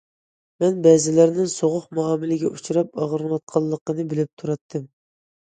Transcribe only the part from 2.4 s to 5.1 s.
ئۇچراپ ئاغرىنىۋاتقانلىقىنى بىلىپ تۇراتتىم.